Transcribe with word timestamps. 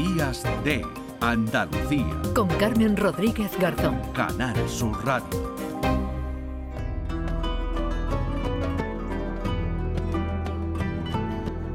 Días 0.00 0.42
de 0.64 0.82
Andalucía. 1.20 2.06
Con 2.34 2.48
Carmen 2.48 2.96
Rodríguez 2.96 3.50
Garzón. 3.58 4.00
Canal 4.14 4.56
Sur 4.66 5.04
Radio. 5.04 5.54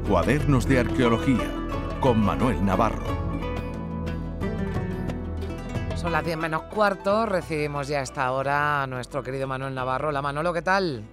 Cuadernos 0.08 0.66
de 0.66 0.80
Arqueología. 0.80 1.48
Con 2.00 2.18
Manuel 2.18 2.64
Navarro. 2.64 3.06
Son 5.94 6.10
las 6.10 6.24
10 6.24 6.36
menos 6.36 6.62
cuarto, 6.62 7.26
recibimos 7.26 7.86
ya 7.86 8.00
a 8.00 8.02
esta 8.02 8.32
hora 8.32 8.82
a 8.82 8.88
nuestro 8.88 9.22
querido 9.22 9.46
Manuel 9.46 9.72
Navarro. 9.72 10.08
Hola 10.08 10.20
Manolo, 10.20 10.52
¿qué 10.52 10.62
tal? 10.62 11.04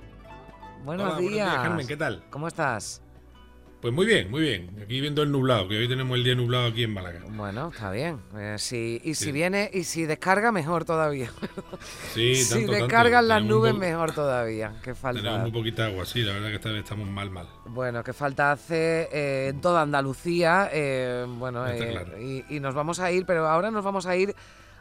Buenos 0.84 1.12
Hola, 1.12 1.20
días. 1.20 1.30
buenos 1.30 1.52
días, 1.52 1.56
Carmen, 1.62 1.88
¿qué 1.88 1.98
tal? 1.98 2.24
¿Cómo 2.32 2.48
estás? 2.48 3.03
Pues 3.84 3.94
muy 3.94 4.06
bien, 4.06 4.32
muy 4.32 4.42
bien. 4.44 4.80
Aquí 4.82 5.02
viendo 5.02 5.22
el 5.24 5.32
nublado, 5.32 5.68
que 5.68 5.78
hoy 5.78 5.90
tenemos 5.90 6.18
el 6.18 6.24
día 6.24 6.36
nublado 6.36 6.68
aquí 6.68 6.84
en 6.86 6.94
Málaga. 6.94 7.20
Bueno, 7.28 7.70
está 7.74 7.92
bien. 7.92 8.22
Eh, 8.34 8.56
si- 8.58 9.02
y 9.04 9.14
si 9.16 9.26
Sí. 9.26 9.32
viene 9.34 9.70
y 9.74 9.84
si 9.84 10.06
descarga, 10.06 10.54
mejor 10.54 10.86
todavía. 10.86 11.30
Sí, 12.14 12.34
si 12.36 12.50
tanto, 12.54 12.72
tanto. 12.72 12.86
descargan 12.86 13.28
las 13.28 13.40
Tenemos 13.42 13.58
nubes, 13.60 13.76
mejor 13.76 14.14
todavía. 14.14 14.70
Tenemos 14.80 15.00
falta. 15.00 15.38
muy 15.40 15.52
poquita 15.52 15.88
agua, 15.88 16.06
sí, 16.06 16.22
la 16.24 16.32
verdad 16.32 16.48
que 16.48 16.56
esta 16.56 16.70
vez 16.72 16.84
estamos 16.84 17.10
mal, 17.10 17.30
mal. 17.30 17.50
Bueno, 17.66 18.06
qué 18.06 18.14
falta 18.14 18.54
hace 18.54 19.10
eh, 19.12 19.48
en 19.50 19.60
toda 19.60 19.82
Andalucía. 19.82 20.70
eh, 20.72 21.26
bueno, 21.28 21.68
Está 21.68 21.84
eh, 21.86 21.92
claro. 21.92 22.22
y, 22.22 22.46
y 22.50 22.60
nos 22.62 22.74
vamos 22.74 23.02
a 23.02 23.12
ir, 23.12 23.26
pero 23.26 23.50
ahora 23.50 23.70
nos 23.70 23.84
vamos 23.84 24.06
a 24.06 24.16
ir 24.16 24.34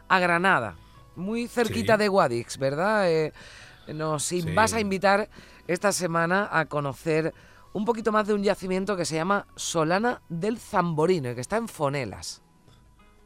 a 0.07 0.19
Granada, 0.19 0.75
muy 1.17 1.49
cerquita 1.49 1.95
Sí. 1.95 1.99
de 1.99 2.07
Guadix, 2.07 2.57
¿verdad? 2.57 3.11
Eh, 3.11 3.33
nos 3.93 4.23
Sí. 4.23 4.41
vas 4.53 4.71
a 4.73 4.79
invitar 4.79 5.27
esta 5.67 5.91
semana 5.91 6.47
a 6.49 6.67
conocer 6.67 7.33
un 7.73 7.85
poquito 7.85 8.11
más 8.11 8.27
de 8.27 8.33
un 8.33 8.43
yacimiento 8.43 8.95
que 8.95 9.05
se 9.05 9.15
llama 9.15 9.47
Solana 9.55 10.21
del 10.29 10.57
Zamborino 10.59 11.31
y 11.31 11.35
que 11.35 11.41
está 11.41 11.57
en 11.57 11.67
Fonelas. 11.67 12.41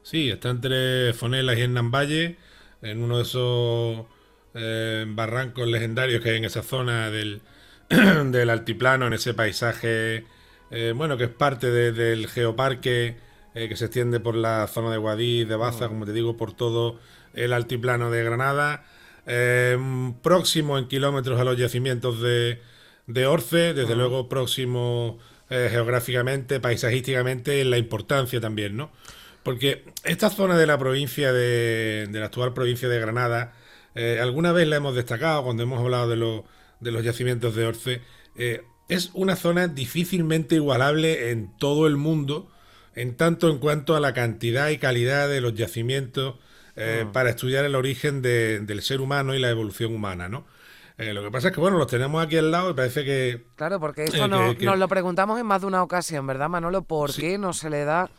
Sí, 0.04 0.30
está 0.30 0.50
entre 0.50 1.14
Fonelas 1.14 1.58
y 1.58 1.62
Hernán 1.62 1.92
Valle, 1.92 2.38
en 2.82 3.04
uno 3.04 3.18
de 3.18 3.24
esos 3.24 4.06
eh, 4.54 5.06
barrancos 5.10 5.68
legendarios 5.68 6.22
que 6.24 6.30
hay 6.32 6.38
en 6.38 6.46
esa 6.46 6.64
zona 6.64 7.10
del, 7.10 7.42
del 7.90 8.50
altiplano, 8.50 9.08
en 9.08 9.14
ese 9.14 9.34
paisaje, 9.34 10.26
eh, 10.72 10.94
bueno, 10.96 11.18
que 11.18 11.26
es 11.26 11.30
parte 11.30 11.70
de- 11.70 11.92
del 11.92 12.28
geoparque 12.28 13.18
eh, 13.54 13.68
que 13.68 13.76
se 13.76 13.86
extiende 13.86 14.20
por 14.20 14.36
la 14.36 14.68
zona 14.68 14.92
de 14.92 14.98
Guadix, 14.98 15.48
de 15.50 15.56
Baza, 15.56 15.88
como 15.90 16.06
te 16.06 16.14
digo, 16.14 16.38
por 16.38 16.54
todo 16.54 17.00
el 17.34 17.52
altiplano 17.54 18.10
de 18.12 18.24
Granada. 18.24 18.86
Próximo 20.22 20.78
en 20.78 20.88
kilómetros 20.88 21.40
a 21.40 21.44
los 21.44 21.58
yacimientos 21.58 22.22
de, 22.22 22.62
de 23.08 23.26
Orce, 23.26 23.74
desde 23.74 23.96
luego 23.96 24.30
próximo 24.30 25.20
eh, 25.50 25.70
geográficamente, 25.72 26.60
paisajísticamente, 26.60 27.62
en 27.62 27.70
la 27.72 27.78
importancia 27.78 28.40
también, 28.42 28.78
¿no? 28.78 28.92
Porque 29.44 29.86
esta 30.04 30.30
zona 30.30 30.58
de 30.58 30.68
la 30.68 30.78
provincia 30.78 31.32
de, 31.34 32.08
de 32.10 32.20
la 32.20 32.26
actual 32.26 32.54
provincia 32.54 32.90
de 32.90 33.00
Granada, 33.00 33.54
eh, 33.96 34.20
alguna 34.22 34.52
vez 34.52 34.68
la 34.68 34.76
hemos 34.78 34.96
destacado 34.96 35.44
cuando 35.44 35.64
hemos 35.64 35.80
hablado 35.80 36.10
de, 36.10 36.18
los 36.18 36.42
de 36.82 36.92
los 36.92 37.04
yacimientos 37.04 37.56
de 37.56 37.66
Orce, 37.66 38.02
eh, 38.36 38.64
es 38.90 39.12
una 39.14 39.36
zona 39.36 39.68
difícilmente 39.68 40.56
igualable 40.56 41.32
en 41.32 41.50
todo 41.58 41.88
el 41.88 41.98
mundo, 41.98 42.52
en 42.96 43.16
tanto 43.16 43.50
en 43.50 43.60
cuanto 43.60 43.96
a 43.96 44.00
la 44.00 44.14
cantidad 44.14 44.70
y 44.70 44.78
calidad 44.78 45.30
de 45.30 45.42
los 45.42 45.54
yacimientos 45.56 46.36
eh, 46.76 47.06
para 47.12 47.30
estudiar 47.32 47.66
el 47.66 47.76
origen 47.76 48.22
de- 48.22 48.60
del 48.60 48.82
ser 48.82 49.02
humano 49.02 49.34
y 49.36 49.40
la 49.40 49.50
evolución 49.50 49.94
humana, 49.96 50.30
¿no? 50.30 50.46
Eh, 50.98 51.14
lo 51.14 51.22
que 51.24 51.30
pasa 51.32 51.50
es 51.50 51.54
que, 51.54 51.60
bueno, 51.60 51.78
los 51.78 51.88
tenemos 51.88 52.24
aquí 52.26 52.38
al 52.38 52.50
lado 52.50 52.72
y 52.72 52.74
parece 52.74 53.06
que 53.06 53.46
Claro, 53.56 53.80
porque 53.80 54.06
esto 54.06 54.26
Eh, 54.26 54.28
no- 54.28 54.50
que- 54.50 54.58
que- 54.58 54.66
nos 54.66 54.80
lo 54.80 54.88
preguntamos 54.88 55.40
en 55.40 55.46
más 55.46 55.62
de 55.62 55.68
una 55.68 55.84
ocasión, 55.84 56.26
¿verdad, 56.26 56.50
Manolo? 56.50 56.82
¿Por 56.82 57.12
Sí. 57.12 57.22
qué 57.22 57.38
no 57.38 57.54
se 57.54 57.70
le 57.70 57.86
da, 57.86 58.10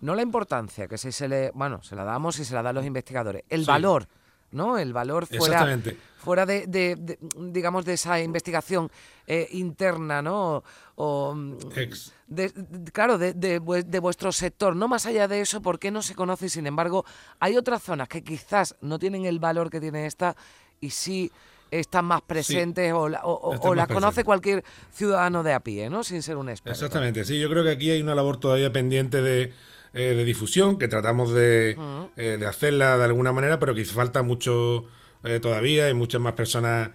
no 0.00 0.14
la 0.14 0.22
importancia 0.22 0.86
que 0.86 0.96
si 0.96 1.10
se 1.10 1.26
le, 1.28 1.50
bueno, 1.54 1.82
se 1.82 1.96
la 1.96 2.04
damos 2.04 2.38
y 2.38 2.44
se 2.44 2.54
la 2.54 2.62
dan 2.62 2.76
los 2.76 2.84
investigadores, 2.86 3.42
el 3.48 3.62
Sí. 3.62 3.66
valor, 3.66 4.06
¿no? 4.52 4.78
El 4.78 4.92
valor 4.92 5.26
fuera, 5.26 5.44
Exactamente. 5.44 5.96
fuera 6.18 6.46
de, 6.46 6.66
de- 6.68 6.94
de, 6.96 7.18
digamos, 7.36 7.84
de 7.84 7.94
esa 7.94 8.20
investigación 8.20 8.90
eh, 9.26 9.48
interna, 9.52 10.22
¿no? 10.22 10.62
O, 10.96 11.34
mm, 11.34 11.56
ex- 11.76 12.12
de- 12.26 12.48
de- 12.50 12.90
claro, 12.92 13.16
de, 13.18 13.32
de 13.32 13.60
vue- 13.60 13.84
de 13.84 13.98
vuestro 14.00 14.30
sector. 14.32 14.74
No 14.74 14.86
más 14.88 15.06
allá 15.06 15.26
de 15.28 15.40
eso, 15.40 15.62
¿por 15.62 15.78
qué 15.78 15.90
no 15.92 16.02
se 16.02 16.14
conoce? 16.16 16.46
Y 16.46 16.48
sin 16.48 16.66
embargo, 16.66 17.04
hay 17.38 17.56
otras 17.56 17.82
zonas 17.82 18.08
que 18.08 18.22
quizás 18.24 18.74
no 18.80 18.98
tienen 19.00 19.24
el 19.26 19.38
valor 19.40 19.70
que 19.70 19.80
tiene 19.80 20.06
esta 20.06 20.34
y 20.80 20.90
sí 20.90 21.30
están 21.70 22.04
más 22.04 22.22
presentes 22.22 22.92
o, 22.92 23.08
la- 23.08 23.20
o- 23.24 23.74
las 23.74 23.86
conoce 23.86 23.86
presentes. 23.86 24.24
cualquier 24.24 24.64
ciudadano 24.92 25.42
de 25.42 25.52
a 25.52 25.60
pie, 25.60 25.90
¿no? 25.90 26.02
Sin 26.04 26.22
ser 26.22 26.36
un 26.36 26.48
experto. 26.48 26.72
Exactamente, 26.74 27.24
sí, 27.24 27.38
yo 27.38 27.48
creo 27.48 27.62
que 27.64 27.70
aquí 27.70 27.90
hay 27.90 28.02
una 28.02 28.14
labor 28.14 28.38
todavía 28.38 28.72
pendiente 28.72 29.22
de, 29.22 29.52
eh, 29.94 30.14
de 30.14 30.24
difusión, 30.24 30.78
que 30.78 30.88
tratamos 30.88 31.32
de, 31.32 31.76
eh, 32.16 32.36
de 32.38 32.46
hacerla 32.46 32.96
de 32.98 33.04
alguna 33.04 33.32
manera, 33.32 33.58
pero 33.58 33.74
que 33.74 33.84
falta 33.84 34.22
mucho 34.22 34.84
eh, 35.24 35.38
todavía, 35.40 35.86
hay 35.86 35.94
muchas 35.94 36.20
más 36.20 36.32
personas 36.34 36.90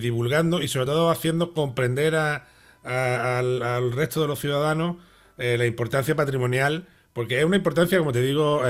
divulgando 0.00 0.60
y 0.60 0.66
sobre 0.66 0.86
todo 0.86 1.08
haciendo 1.10 1.52
comprender 1.52 2.16
a- 2.16 2.48
a- 2.84 3.38
al, 3.38 3.62
al 3.62 3.92
resto 3.92 4.20
de 4.20 4.26
los 4.26 4.40
ciudadanos 4.40 4.96
la 5.36 5.66
importancia 5.66 6.16
patrimonial, 6.16 6.88
porque 7.12 7.38
es 7.38 7.44
una 7.44 7.54
importancia, 7.56 7.96
como 7.98 8.10
te 8.10 8.20
digo, 8.22 8.62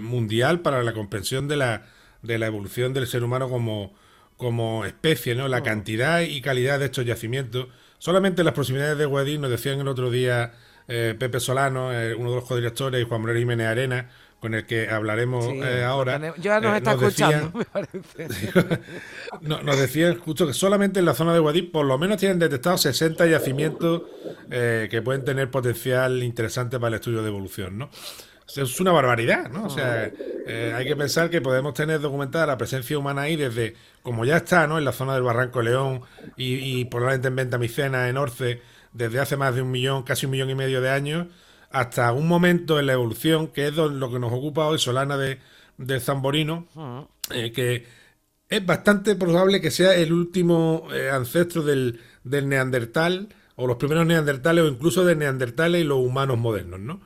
mundial 0.00 0.60
para 0.60 0.82
la 0.84 0.92
comprensión 0.92 1.48
de 1.48 1.56
la, 1.56 1.86
de 2.22 2.38
la 2.38 2.46
evolución 2.46 2.92
del 2.94 3.06
ser 3.08 3.24
humano 3.24 3.48
como, 3.48 3.92
como 4.36 4.84
especie, 4.84 5.34
¿no? 5.34 5.48
La 5.48 5.62
cantidad 5.62 6.20
y 6.20 6.40
calidad 6.40 6.78
de 6.78 6.86
estos 6.86 7.04
yacimientos. 7.04 7.68
Solamente 7.98 8.42
en 8.42 8.46
las 8.46 8.54
proximidades 8.54 8.98
de 8.98 9.06
Guadix 9.06 9.38
nos 9.40 9.50
decían 9.50 9.80
el 9.80 9.88
otro 9.88 10.10
día 10.10 10.52
eh, 10.88 11.14
Pepe 11.18 11.40
Solano, 11.40 11.92
eh, 11.92 12.14
uno 12.14 12.30
de 12.30 12.36
los 12.36 12.44
codirectores, 12.44 13.00
y 13.00 13.04
Juan 13.08 13.20
Manuel 13.22 13.38
Jiménez 13.38 13.66
Arena, 13.68 14.10
con 14.40 14.52
el 14.54 14.66
que 14.66 14.90
hablaremos 14.90 15.46
Sí, 15.46 15.60
eh, 15.62 15.82
ahora. 15.84 16.34
Ya 16.36 16.60
nos 16.60 16.74
eh, 16.74 16.76
está 16.76 16.96
decían- 16.96 17.32
escuchando, 17.32 17.58
me 17.58 17.64
parece. 17.64 18.80
no- 19.40 19.62
nos 19.62 19.78
decían 19.78 20.18
justo 20.18 20.46
que 20.46 20.52
solamente 20.52 20.98
en 21.00 21.06
la 21.06 21.14
zona 21.14 21.32
de 21.32 21.38
Guadix 21.38 21.70
por 21.70 21.86
lo 21.86 21.96
menos 21.96 22.18
tienen 22.18 22.38
detectados 22.38 22.82
60 22.82 23.24
yacimientos 23.26 24.02
eh, 24.50 24.88
que 24.90 25.00
pueden 25.00 25.24
tener 25.24 25.50
potencial 25.50 26.22
interesante 26.22 26.78
para 26.78 26.88
el 26.88 26.94
estudio 26.96 27.22
de 27.22 27.28
evolución, 27.28 27.78
¿no? 27.78 27.88
Es 28.46 28.80
una 28.80 28.92
barbaridad, 28.92 29.50
¿no? 29.50 29.64
O 29.66 29.70
sea, 29.70 30.12
eh, 30.46 30.72
hay 30.76 30.86
que 30.86 30.96
pensar 30.96 31.30
que 31.30 31.40
podemos 31.40 31.74
tener 31.74 32.00
documentada 32.00 32.46
la 32.46 32.58
presencia 32.58 32.98
humana 32.98 33.22
ahí 33.22 33.36
desde, 33.36 33.74
como 34.02 34.24
ya 34.24 34.36
está, 34.36 34.66
¿no? 34.66 34.78
En 34.78 34.84
la 34.84 34.92
zona 34.92 35.14
del 35.14 35.22
Barranco 35.22 35.62
León 35.62 36.02
y, 36.36 36.80
y 36.80 36.84
probablemente 36.84 37.28
en 37.28 37.36
Ventamicena, 37.36 38.08
en 38.08 38.18
Orce, 38.18 38.60
desde 38.92 39.18
hace 39.20 39.36
más 39.36 39.54
de 39.54 39.62
un 39.62 39.70
millón, 39.70 40.02
casi 40.02 40.26
un 40.26 40.32
millón 40.32 40.50
y 40.50 40.54
medio 40.54 40.80
de 40.80 40.90
años, 40.90 41.26
hasta 41.70 42.12
un 42.12 42.28
momento 42.28 42.78
en 42.78 42.86
la 42.86 42.92
evolución, 42.92 43.48
que 43.48 43.66
es 43.66 43.74
lo 43.74 44.10
que 44.10 44.18
nos 44.18 44.32
ocupa 44.32 44.66
hoy 44.66 44.78
Solana 44.78 45.16
de, 45.16 45.40
del 45.76 46.00
Zamborino, 46.00 46.68
eh, 47.30 47.50
que 47.52 47.86
es 48.48 48.64
bastante 48.64 49.16
probable 49.16 49.60
que 49.60 49.70
sea 49.70 49.94
el 49.94 50.12
último 50.12 50.86
eh, 50.92 51.10
ancestro 51.10 51.62
del, 51.62 52.00
del 52.22 52.48
neandertal, 52.48 53.34
o 53.56 53.66
los 53.66 53.76
primeros 53.76 54.06
neandertales, 54.06 54.64
o 54.64 54.68
incluso 54.68 55.04
de 55.04 55.16
neandertales 55.16 55.80
y 55.80 55.84
los 55.84 55.98
humanos 55.98 56.38
modernos, 56.38 56.80
¿no? 56.80 57.00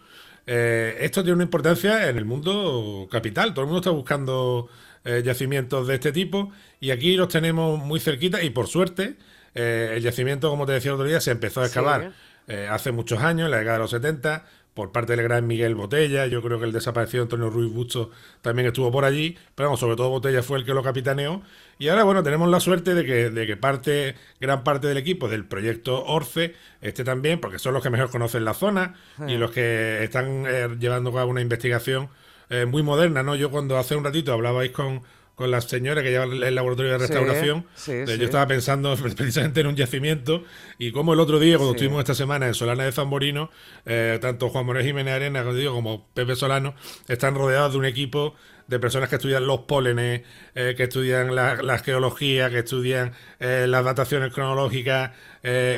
Eh, 0.50 0.96
esto 1.00 1.22
tiene 1.22 1.34
una 1.34 1.44
importancia 1.44 2.08
en 2.08 2.16
el 2.16 2.24
mundo 2.24 3.06
capital. 3.10 3.52
Todo 3.52 3.62
el 3.62 3.66
mundo 3.66 3.80
está 3.80 3.90
buscando 3.90 4.70
eh, 5.04 5.22
yacimientos 5.22 5.86
de 5.86 5.96
este 5.96 6.10
tipo 6.10 6.50
y 6.80 6.90
aquí 6.90 7.16
los 7.16 7.28
tenemos 7.28 7.78
muy 7.78 8.00
cerquita 8.00 8.42
y 8.42 8.48
por 8.48 8.66
suerte 8.66 9.16
eh, 9.54 9.92
el 9.96 10.02
yacimiento, 10.02 10.48
como 10.48 10.64
te 10.64 10.72
decía 10.72 10.90
el 10.90 10.94
otro 10.94 11.06
día, 11.06 11.20
se 11.20 11.32
empezó 11.32 11.60
a 11.60 11.66
excavar 11.66 12.12
eh, 12.46 12.66
hace 12.70 12.92
muchos 12.92 13.20
años, 13.22 13.44
en 13.44 13.50
la 13.50 13.58
década 13.58 13.76
de 13.76 13.82
los 13.82 13.90
70, 13.90 14.46
por 14.78 14.92
parte 14.92 15.16
del 15.16 15.24
gran 15.24 15.44
Miguel 15.44 15.74
Botella. 15.74 16.26
Yo 16.26 16.40
creo 16.40 16.60
que 16.60 16.64
el 16.64 16.70
desaparecido 16.70 17.24
Antonio 17.24 17.50
Ruiz 17.50 17.72
Busto 17.72 18.12
también 18.42 18.68
estuvo 18.68 18.92
por 18.92 19.04
allí, 19.04 19.36
pero 19.56 19.70
vamos, 19.70 19.80
sobre 19.80 19.96
todo 19.96 20.08
Botella 20.08 20.40
fue 20.40 20.56
el 20.56 20.64
que 20.64 20.72
lo 20.72 20.84
capitaneó. 20.84 21.42
Y 21.80 21.88
ahora, 21.88 22.04
bueno, 22.04 22.22
tenemos 22.22 22.48
la 22.48 22.60
suerte 22.60 22.94
de 22.94 23.04
que, 23.04 23.28
de 23.28 23.44
que 23.44 23.56
parte, 23.56 24.14
gran 24.40 24.62
parte 24.62 24.86
del 24.86 24.96
equipo 24.96 25.28
del 25.28 25.44
proyecto 25.44 26.04
Orce 26.04 26.54
esté 26.80 27.02
también, 27.02 27.40
porque 27.40 27.58
son 27.58 27.74
los 27.74 27.82
que 27.82 27.90
mejor 27.90 28.08
conocen 28.08 28.44
la 28.44 28.54
zona 28.54 28.94
y 29.26 29.36
los 29.36 29.50
que 29.50 30.04
están 30.04 30.44
eh, 30.46 30.68
llevando 30.78 31.10
a 31.10 31.14
cabo 31.14 31.32
una 31.32 31.40
investigación 31.40 32.08
eh, 32.48 32.64
muy 32.64 32.84
moderna, 32.84 33.24
¿no? 33.24 33.34
Yo 33.34 33.50
cuando 33.50 33.78
hace 33.78 33.96
un 33.96 34.04
ratito 34.04 34.32
hablabais 34.32 34.70
con, 34.70 35.02
con 35.38 35.52
la 35.52 35.60
señora 35.60 36.02
que 36.02 36.10
lleva 36.10 36.24
el 36.24 36.54
laboratorio 36.56 36.90
de 36.90 36.98
restauración, 36.98 37.64
sí, 37.76 37.92
eh, 37.92 38.04
sí. 38.08 38.18
yo 38.18 38.24
estaba 38.24 38.48
pensando 38.48 38.96
precisamente 39.16 39.60
en 39.60 39.68
un 39.68 39.76
yacimiento 39.76 40.42
y 40.78 40.90
como 40.90 41.12
el 41.12 41.20
otro 41.20 41.38
día, 41.38 41.58
cuando 41.58 41.74
estuvimos 41.76 42.00
esta 42.00 42.16
semana 42.16 42.48
en 42.48 42.54
Solana 42.54 42.82
de 42.82 42.90
Zamborino, 42.90 43.48
eh, 43.86 44.18
tanto 44.20 44.48
Juan 44.48 44.66
Manuel 44.66 44.84
Jiménez 44.84 45.14
Arena 45.14 45.44
como, 45.70 46.08
Pepe 46.12 46.34
Solano 46.34 46.74
están 47.06 47.36
rodeados 47.36 47.70
de 47.70 47.78
un 47.78 47.84
equipo 47.84 48.34
de 48.66 48.80
personas 48.80 49.08
que 49.08 49.14
estudian 49.14 49.46
los 49.46 49.60
pólenes, 49.60 50.22
eh, 50.56 50.74
que 50.76 50.82
estudian 50.82 51.32
la, 51.36 51.62
la 51.62 51.78
geología, 51.78 52.50
que 52.50 52.58
estudian 52.58 53.12
eh, 53.38 53.66
las 53.68 53.84
dataciones 53.84 54.34
cronológicas, 54.34 55.12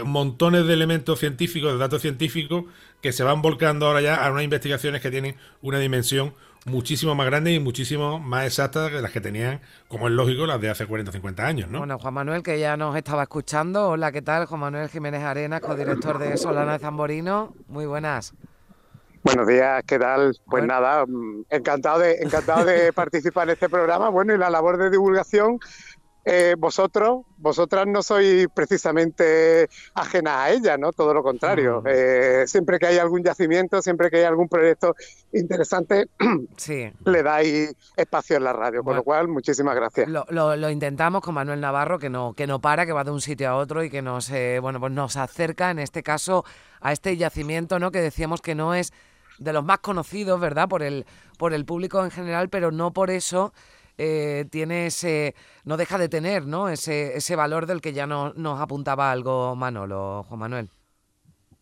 montones 0.05 0.67
de 0.67 0.73
elementos 0.73 1.21
científicos, 1.21 1.75
de 1.75 1.79
datos 1.79 2.01
científicos, 2.01 2.65
que 3.03 3.13
se 3.13 3.25
van 3.25 3.43
volcando 3.43 3.87
ahora 3.87 4.01
ya 4.01 4.25
a 4.25 4.31
unas 4.31 4.43
investigaciones 4.43 5.03
que 5.03 5.11
tienen 5.11 5.37
una 5.61 5.79
dimensión 5.79 6.35
muchísimo 6.67 7.15
más 7.15 7.27
grande 7.27 7.53
y 7.53 7.61
muchísimo 7.61 8.19
más 8.19 8.47
exacta 8.47 8.91
que 8.91 9.01
las 9.01 9.11
que 9.11 9.21
tenían, 9.21 9.61
como 9.89 10.09
es 10.09 10.15
lógico, 10.15 10.47
las 10.47 10.61
de 10.61 10.71
hace 10.71 10.87
40 10.87 11.11
o 11.11 11.12
50 11.12 11.47
años, 11.47 11.71
¿no? 11.71 11.79
Bueno, 11.79 11.99
Juan 11.99 12.15
Manuel, 12.15 12.43
que 12.43 12.59
ya 12.59 12.77
nos 12.77 12.97
estaba 12.97 13.23
escuchando. 13.23 13.89
Hola, 13.89 14.12
¿qué 14.12 14.23
tal? 14.23 14.47
Juan 14.47 14.61
Manuel 14.61 14.89
Jiménez 14.89 15.23
Arenas, 15.23 15.61
codirector 15.61 16.19
de 16.19 16.37
Solana 16.37 16.73
de 16.73 16.79
Zamborino. 16.79 17.55
Muy 17.69 17.87
buenas. 17.87 18.35
Buenos 19.23 19.47
días, 19.47 19.83
¿qué 19.87 19.99
tal? 19.99 20.35
Pues 20.47 20.65
nada, 20.65 21.05
mm, 21.07 21.45
encantado 21.51 21.99
de, 21.99 22.15
encantado 22.23 22.65
de 22.65 22.91
participar 22.95 23.49
en 23.49 23.53
este 23.53 23.69
programa. 23.69 24.09
Bueno, 24.09 24.35
y 24.35 24.39
la 24.39 24.49
labor 24.49 24.79
de 24.79 24.89
divulgación 24.89 25.59
eh, 26.25 26.55
vosotros, 26.58 27.22
vosotras 27.38 27.87
no 27.87 28.02
sois 28.02 28.46
precisamente 28.52 29.69
ajenas 29.94 30.37
a 30.37 30.50
ella, 30.50 30.76
¿no? 30.76 30.93
Todo 30.93 31.14
lo 31.14 31.22
contrario. 31.22 31.82
Eh, 31.87 32.44
siempre 32.46 32.78
que 32.78 32.87
hay 32.87 32.99
algún 32.99 33.22
yacimiento, 33.22 33.81
siempre 33.81 34.11
que 34.11 34.19
hay 34.19 34.25
algún 34.25 34.49
proyecto 34.49 34.94
interesante, 35.32 36.08
le 37.05 37.22
dais 37.22 37.75
espacio 37.96 38.37
en 38.37 38.44
la 38.44 38.52
radio. 38.52 38.84
Con 38.84 38.96
lo 38.96 39.02
cual, 39.02 39.28
muchísimas 39.28 39.75
gracias. 39.75 40.08
Lo, 40.08 40.70
intentamos 40.70 41.22
con 41.22 41.34
Manuel 41.34 41.61
Navarro, 41.61 41.99
que 41.99 42.11
no, 42.11 42.34
que 42.34 42.46
no 42.46 42.61
para, 42.61 42.84
que 42.84 42.93
va 42.93 43.05
de 43.05 43.12
un 43.12 43.20
sitio 43.20 43.49
a 43.49 43.56
otro 43.56 43.82
y 43.82 43.88
que 43.88 44.02
nos, 44.02 44.31
eh, 44.31 44.58
bueno, 44.61 44.78
pues 44.78 44.93
nos 44.93 45.17
acerca, 45.17 45.70
en 45.70 45.78
este 45.78 46.02
caso, 46.02 46.44
a 46.81 46.93
este 46.93 47.17
yacimiento, 47.17 47.78
¿no? 47.78 47.90
Que 47.90 48.00
decíamos 48.02 48.43
que 48.43 48.55
no 48.55 48.75
es 48.75 48.93
de 49.38 49.55
los 49.55 49.64
más 49.64 49.78
conocidos, 49.78 50.38
¿verdad? 50.38 50.69
Por 50.69 50.82
el, 50.82 51.06
por 51.38 51.55
el 51.55 51.64
público 51.64 52.05
en 52.05 52.11
general, 52.11 52.50
pero 52.50 52.70
no 52.70 52.93
por 52.93 53.11
eso 53.11 53.55
eh, 53.99 54.47
tiene 54.51 54.87
ese, 54.87 55.35
no 55.65 55.77
deja 55.77 55.99
de 55.99 56.09
tener, 56.09 56.47
¿no? 56.47 56.69
Ese, 56.69 57.17
ese 57.17 57.37
valor 57.37 57.67
del 57.67 57.81
que 57.81 57.93
ya 57.93 58.07
no, 58.07 58.33
nos 58.35 58.61
apuntaba 58.61 59.11
algo 59.11 59.57
Manolo, 59.57 60.25
Juan 60.29 60.41
Manuel. 60.41 60.71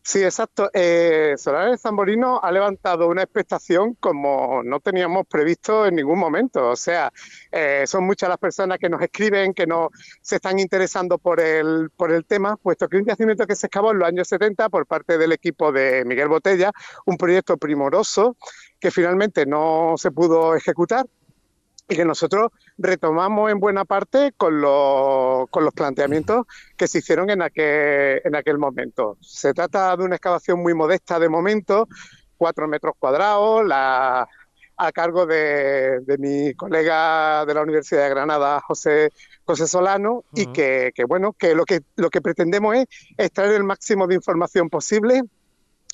Sí, 0.08 0.24
exacto. 0.24 0.70
Eh, 0.72 1.34
Solar 1.36 1.70
de 1.70 1.76
Zamborino 1.76 2.40
ha 2.42 2.50
levantado 2.50 3.08
una 3.08 3.22
expectación 3.24 3.92
como 4.00 4.62
no 4.64 4.80
teníamos 4.80 5.26
previsto 5.26 5.84
en 5.86 5.96
ningún 5.96 6.18
momento. 6.18 6.70
O 6.70 6.76
sea, 6.76 7.12
eh, 7.52 7.84
son 7.86 8.04
muchas 8.06 8.30
las 8.30 8.38
personas 8.38 8.78
que 8.78 8.88
nos 8.88 9.02
escriben, 9.02 9.52
que 9.52 9.66
no 9.66 9.90
se 10.22 10.36
están 10.36 10.58
interesando 10.58 11.18
por 11.18 11.40
el, 11.40 11.90
por 11.94 12.10
el 12.10 12.24
tema, 12.24 12.56
puesto 12.56 12.88
que 12.88 12.96
un 12.96 13.04
yacimiento 13.04 13.46
que 13.46 13.54
se 13.54 13.66
excavó 13.66 13.92
en 13.92 13.98
los 13.98 14.08
años 14.08 14.28
70 14.28 14.70
por 14.70 14.86
parte 14.86 15.18
del 15.18 15.32
equipo 15.32 15.72
de 15.72 16.06
Miguel 16.06 16.28
Botella, 16.28 16.72
un 17.04 17.18
proyecto 17.18 17.58
primoroso 17.58 18.38
que 18.80 18.90
finalmente 18.90 19.44
no 19.44 19.96
se 19.98 20.10
pudo 20.10 20.54
ejecutar, 20.54 21.04
y 21.88 21.96
que 21.96 22.04
nosotros 22.04 22.50
retomamos 22.76 23.50
en 23.50 23.58
buena 23.58 23.84
parte 23.84 24.32
con 24.36 24.60
los, 24.60 25.48
con 25.48 25.64
los 25.64 25.72
planteamientos 25.72 26.46
que 26.76 26.86
se 26.86 26.98
hicieron 26.98 27.30
en 27.30 27.42
aquel, 27.42 28.20
en 28.24 28.36
aquel 28.36 28.58
momento. 28.58 29.16
Se 29.20 29.54
trata 29.54 29.96
de 29.96 30.04
una 30.04 30.16
excavación 30.16 30.60
muy 30.60 30.74
modesta 30.74 31.18
de 31.18 31.28
momento, 31.28 31.88
cuatro 32.36 32.68
metros 32.68 32.94
cuadrados, 32.98 33.66
la, 33.66 34.28
a 34.76 34.92
cargo 34.92 35.26
de, 35.26 36.02
mi 36.18 36.54
colega 36.54 37.46
de 37.46 37.54
la 37.54 37.62
Universidad 37.62 38.04
de 38.04 38.10
Granada, 38.10 38.60
José, 38.60 39.10
José 39.44 39.66
Solano, 39.66 40.24
y 40.34 40.46
que, 40.52 40.92
que, 40.94 41.04
bueno, 41.04 41.32
que 41.32 41.54
lo 41.54 41.64
que 41.64 41.80
lo 41.96 42.10
que 42.10 42.20
pretendemos 42.20 42.76
es 42.76 42.86
extraer 43.16 43.52
el 43.52 43.64
máximo 43.64 44.06
de 44.06 44.14
información 44.14 44.68
posible 44.68 45.22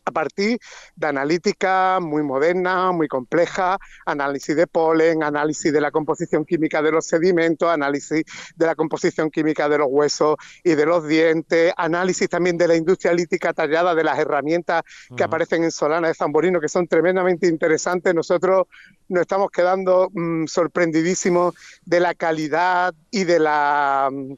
a 0.04 0.10
partir 0.10 0.58
de 0.96 1.06
analítica 1.06 1.98
muy 2.00 2.22
moderna, 2.22 2.92
muy 2.92 3.08
compleja, 3.08 3.78
análisis 4.06 4.54
de 4.54 4.66
polen, 4.66 5.22
análisis 5.22 5.72
de 5.72 5.80
la 5.80 5.90
composición 5.90 6.44
química 6.44 6.82
de 6.82 6.92
los 6.92 7.06
sedimentos, 7.06 7.68
análisis 7.68 8.24
de 8.56 8.66
la 8.66 8.74
composición 8.74 9.30
química 9.30 9.68
de 9.68 9.78
los 9.78 9.88
huesos 9.90 10.36
y 10.62 10.74
de 10.74 10.86
los 10.86 11.06
dientes, 11.06 11.72
análisis 11.76 12.28
también 12.28 12.58
de 12.58 12.68
la 12.68 12.76
industria 12.76 13.12
lítica 13.12 13.52
tallada, 13.52 13.94
de 13.94 14.04
las 14.04 14.18
herramientas 14.18 14.82
que 15.16 15.24
aparecen 15.24 15.64
en 15.64 15.70
Solana 15.70 16.08
de 16.08 16.14
Zamborino, 16.14 16.60
que 16.60 16.68
son 16.68 16.86
tremendamente 16.86 17.46
interesantes. 17.46 18.14
Nosotros 18.14 18.66
nos 19.08 19.22
estamos 19.22 19.50
quedando 19.50 20.10
mm, 20.12 20.46
sorprendidísimos 20.46 21.54
de 21.84 22.00
la 22.00 22.14
calidad 22.14 22.94
y 23.10 23.24
de 23.24 23.38
la 23.38 24.10
mm, 24.12 24.34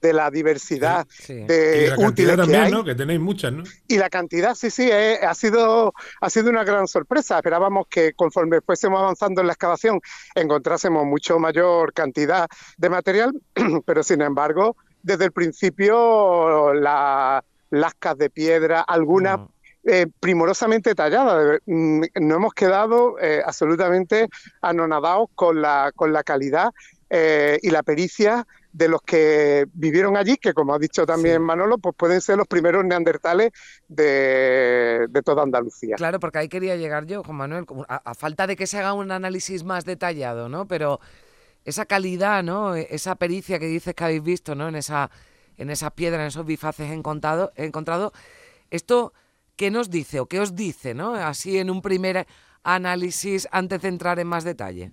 de 0.00 0.12
la 0.12 0.30
diversidad 0.30 1.06
de 1.28 1.86
y 1.86 1.90
la 1.90 2.08
útiles 2.08 2.36
también, 2.36 2.64
que 2.64 2.70
¿no? 2.70 2.84
Que 2.84 2.94
tenéis 2.94 3.20
muchas, 3.20 3.52
¿no? 3.52 3.64
Y 3.86 3.98
la 3.98 4.08
cantidad, 4.08 4.54
sí, 4.54 4.70
sí, 4.70 4.88
eh, 4.90 5.18
ha, 5.22 5.34
sido, 5.34 5.92
ha 6.20 6.30
sido 6.30 6.50
una 6.50 6.64
gran 6.64 6.86
sorpresa. 6.86 7.36
Esperábamos 7.36 7.86
que 7.88 8.12
conforme 8.14 8.60
fuésemos 8.60 9.00
avanzando 9.00 9.40
en 9.40 9.46
la 9.46 9.52
excavación 9.52 10.00
encontrásemos 10.34 11.04
mucho 11.04 11.38
mayor 11.38 11.92
cantidad 11.92 12.48
de 12.78 12.90
material, 12.90 13.32
pero 13.86 14.02
sin 14.02 14.22
embargo, 14.22 14.76
desde 15.02 15.26
el 15.26 15.32
principio 15.32 16.72
las 16.74 17.42
lascas 17.70 18.16
de 18.18 18.30
piedra, 18.30 18.80
algunas... 18.80 19.40
Mm. 19.40 19.46
Eh, 19.82 20.06
primorosamente 20.20 20.94
talladas. 20.94 21.58
Mm, 21.64 22.02
no 22.20 22.34
hemos 22.34 22.52
quedado 22.52 23.18
eh, 23.18 23.40
absolutamente 23.42 24.28
anonadados 24.60 25.30
con 25.34 25.62
la, 25.62 25.90
con 25.96 26.12
la 26.12 26.22
calidad 26.22 26.70
y 27.10 27.70
la 27.70 27.82
pericia 27.82 28.46
de 28.72 28.88
los 28.88 29.02
que 29.02 29.66
vivieron 29.72 30.16
allí, 30.16 30.36
que 30.36 30.52
como 30.52 30.74
ha 30.74 30.78
dicho 30.78 31.04
también 31.04 31.42
Manolo, 31.42 31.78
pues 31.78 31.94
pueden 31.96 32.20
ser 32.20 32.36
los 32.36 32.46
primeros 32.46 32.84
neandertales 32.84 33.50
de, 33.88 35.08
toda 35.24 35.42
Andalucía. 35.42 35.96
Claro, 35.96 36.20
porque 36.20 36.38
ahí 36.38 36.48
quería 36.48 36.76
llegar 36.76 37.06
yo, 37.06 37.24
Juan 37.24 37.36
Manuel, 37.36 37.66
a, 37.88 38.14
falta 38.14 38.46
de 38.46 38.56
que 38.56 38.66
se 38.66 38.78
haga 38.78 38.92
un 38.92 39.10
análisis 39.10 39.64
más 39.64 39.84
detallado, 39.84 40.48
¿no? 40.48 40.66
Pero 40.68 41.00
esa 41.64 41.84
calidad, 41.84 42.42
¿no? 42.42 42.76
E, 42.76 42.86
esa 42.90 43.16
pericia 43.16 43.58
que 43.58 43.66
dices 43.66 43.94
que 43.94 44.04
habéis 44.04 44.22
visto, 44.22 44.54
¿no? 44.54 44.68
En 44.68 44.76
esa, 44.76 45.10
en 45.56 45.70
esas 45.70 45.92
piedras, 45.92 46.20
en 46.20 46.26
esos 46.28 46.46
bifaces 46.46 46.90
encontrado, 46.92 47.52
encontrado, 47.56 48.12
esto, 48.70 49.12
¿qué 49.56 49.70
nos 49.70 49.90
dice 49.90 50.20
o 50.20 50.26
qué 50.26 50.40
os 50.40 50.54
dice, 50.54 50.94
¿no? 50.94 51.14
Así 51.14 51.58
en 51.58 51.70
un 51.70 51.82
primer 51.82 52.26
análisis 52.62 53.48
antes 53.50 53.82
de 53.82 53.88
entrar 53.88 54.20
en 54.20 54.28
más 54.28 54.44
detalle. 54.44 54.92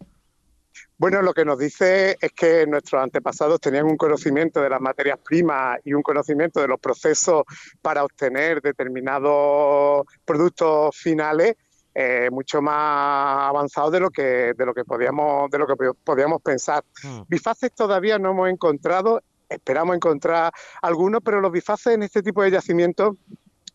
Bueno, 0.97 1.21
lo 1.21 1.33
que 1.33 1.45
nos 1.45 1.59
dice 1.59 2.17
es 2.19 2.31
que 2.31 2.65
nuestros 2.67 3.01
antepasados 3.01 3.59
tenían 3.59 3.85
un 3.85 3.97
conocimiento 3.97 4.61
de 4.61 4.69
las 4.69 4.81
materias 4.81 5.19
primas 5.23 5.79
y 5.85 5.93
un 5.93 6.01
conocimiento 6.01 6.59
de 6.59 6.67
los 6.67 6.79
procesos 6.79 7.43
para 7.81 8.03
obtener 8.03 8.61
determinados 8.61 10.05
productos 10.25 10.95
finales 10.95 11.55
eh, 11.99 12.29
mucho 12.31 12.61
más 12.61 13.49
avanzados 13.49 13.91
de 13.91 13.99
lo 13.99 14.11
que 14.11 14.53
de 14.55 14.65
lo 14.67 14.71
que 14.71 14.85
podíamos 14.85 15.49
de 15.49 15.57
lo 15.57 15.65
que 15.65 15.73
podíamos 16.03 16.43
pensar. 16.43 16.83
Hmm. 17.01 17.21
Bifaces 17.27 17.73
todavía 17.73 18.19
no 18.19 18.31
hemos 18.31 18.49
encontrado, 18.49 19.23
esperamos 19.49 19.95
encontrar 19.95 20.51
algunos, 20.83 21.21
pero 21.23 21.41
los 21.41 21.51
bifaces 21.51 21.95
en 21.95 22.03
este 22.03 22.21
tipo 22.21 22.43
de 22.43 22.51
yacimientos 22.51 23.15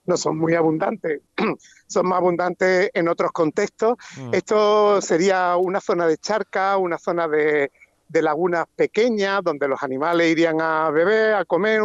no 0.04 0.16
son 0.16 0.38
muy 0.38 0.54
abundantes, 0.54 1.20
son 1.86 2.08
más 2.08 2.18
abundantes 2.18 2.90
en 2.94 3.08
otros 3.08 3.32
contextos. 3.32 3.96
Mm. 4.16 4.34
Esto 4.34 5.00
sería 5.00 5.56
una 5.56 5.80
zona 5.80 6.06
de 6.06 6.18
charca, 6.18 6.76
una 6.76 6.98
zona 6.98 7.28
de, 7.28 7.70
lagunas 8.14 8.66
pequeñas 8.76 9.40
donde 9.42 9.66
los 9.66 9.82
animales 9.82 10.30
irían 10.30 10.60
a 10.60 10.90
beber, 10.90 11.32
a 11.32 11.46
comer 11.46 11.80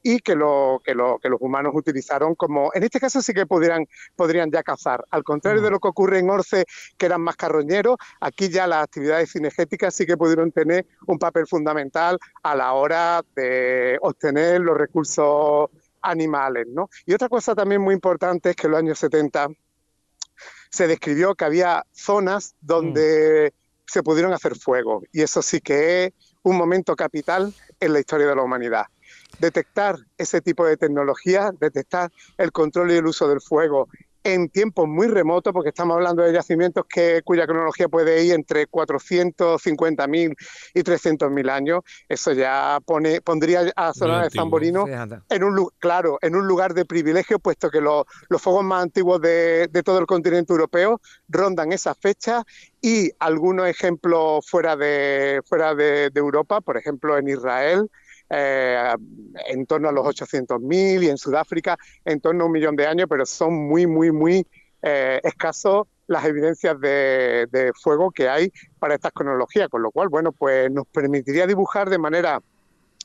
y 0.00 0.20
que, 0.20 0.36
lo, 0.36 0.80
que, 0.84 0.94
lo, 0.94 1.18
que 1.18 1.28
los 1.28 1.40
humanos 1.40 1.72
utilizaron 1.74 2.36
como, 2.36 2.70
en 2.72 2.84
este 2.84 3.00
caso 3.00 3.20
sí 3.20 3.34
que 3.34 3.46
pudieran, 3.46 3.88
podrían 4.14 4.48
ya 4.52 4.62
cazar. 4.62 5.04
Al 5.10 5.24
contrario 5.24 5.60
de 5.60 5.70
mm. 5.70 5.72
lo 5.72 5.80
que 5.80 5.88
ocurre 5.88 6.20
en 6.20 6.30
Orce, 6.30 6.66
que 6.96 7.06
eran 7.06 7.22
más 7.22 7.34
carroñeros, 7.34 7.96
aquí 8.20 8.48
ya 8.48 8.68
las 8.68 8.84
actividades 8.84 9.32
cinegéticas 9.32 9.92
sí 9.92 10.06
que 10.06 10.16
pudieron 10.16 10.52
tener 10.52 10.86
un 11.08 11.18
papel 11.18 11.48
fundamental 11.48 12.16
a 12.44 12.54
la 12.54 12.74
hora 12.74 13.22
de 13.34 13.98
obtener 14.02 14.60
los 14.60 14.78
recursos 14.78 15.68
animales, 16.02 16.66
¿no? 16.68 16.88
Y 17.06 17.14
otra 17.14 17.28
cosa 17.28 17.54
también 17.54 17.80
muy 17.80 17.94
importante 17.94 18.50
es 18.50 18.56
que 18.56 18.66
en 18.66 18.70
los 18.72 18.78
años 18.78 18.98
70 18.98 19.48
se 20.70 20.86
describió 20.86 21.34
que 21.34 21.44
había 21.44 21.84
zonas 21.92 22.54
donde 22.60 23.52
se 23.86 24.02
pudieron 24.02 24.32
hacer 24.32 24.56
fuego 24.56 25.02
y 25.12 25.22
eso 25.22 25.42
sí 25.42 25.60
que 25.60 26.04
es 26.04 26.12
un 26.42 26.56
momento 26.56 26.96
capital 26.96 27.54
en 27.78 27.92
la 27.92 28.00
historia 28.00 28.26
de 28.26 28.36
la 28.36 28.42
humanidad. 28.42 28.86
Detectar 29.38 29.96
ese 30.16 30.40
tipo 30.40 30.64
de 30.64 30.76
tecnología, 30.76 31.52
detectar 31.60 32.10
el 32.38 32.52
control 32.52 32.90
y 32.90 32.96
el 32.96 33.06
uso 33.06 33.28
del 33.28 33.40
fuego 33.40 33.88
en 34.24 34.48
tiempos 34.48 34.88
muy 34.88 35.08
remotos, 35.08 35.52
porque 35.52 35.70
estamos 35.70 35.94
hablando 35.94 36.22
de 36.22 36.32
yacimientos 36.32 36.84
que, 36.88 37.22
cuya 37.24 37.46
cronología 37.46 37.88
puede 37.88 38.24
ir 38.24 38.32
entre 38.32 38.68
450.000 38.68 40.36
y 40.74 40.80
300.000 40.80 41.50
años. 41.50 41.80
Eso 42.08 42.32
ya 42.32 42.78
pone, 42.84 43.20
pondría 43.20 43.72
a 43.76 43.92
Zona 43.92 44.24
de 44.24 44.30
Zamborino 44.30 44.86
en 45.28 45.44
un, 45.44 45.68
claro, 45.78 46.18
en 46.22 46.36
un 46.36 46.46
lugar 46.46 46.74
de 46.74 46.84
privilegio, 46.84 47.38
puesto 47.38 47.70
que 47.70 47.80
los, 47.80 48.04
fuegos 48.38 48.64
más 48.64 48.82
antiguos 48.82 49.20
de, 49.20 49.68
todo 49.84 49.98
el 49.98 50.06
continente 50.06 50.52
europeo 50.52 51.00
rondan 51.28 51.72
esa 51.72 51.94
fecha 51.94 52.44
y 52.80 53.10
algunos 53.18 53.66
ejemplos 53.66 54.46
fuera 54.48 54.76
de, 54.76 55.40
fuera 55.44 55.74
de 55.74 56.10
Europa, 56.14 56.60
por 56.60 56.76
ejemplo 56.76 57.16
en 57.18 57.28
Israel, 57.28 57.90
eh, 58.34 58.94
en 59.46 59.66
torno 59.66 59.90
a 59.90 59.92
los 59.92 60.06
800.000 60.06 61.02
y 61.02 61.08
en 61.10 61.18
Sudáfrica 61.18 61.78
en 62.04 62.18
torno 62.18 62.44
a 62.44 62.46
un 62.46 62.52
millón 62.52 62.76
de 62.76 62.86
años, 62.86 63.06
pero 63.08 63.26
son 63.26 63.52
muy, 63.52 63.86
muy, 63.86 64.10
muy 64.10 64.46
eh, 64.80 65.20
escasos 65.22 65.86
las 66.06 66.24
evidencias 66.24 66.80
de, 66.80 67.46
de, 67.50 67.72
fuego 67.74 68.10
que 68.10 68.28
hay 68.28 68.50
para 68.78 68.94
estas 68.94 69.12
cronologías, 69.12 69.68
con 69.68 69.82
lo 69.82 69.90
cual, 69.90 70.08
bueno, 70.08 70.32
pues 70.32 70.70
nos 70.70 70.86
permitiría 70.86 71.46
dibujar 71.46 71.90
de 71.90 71.98
manera 71.98 72.40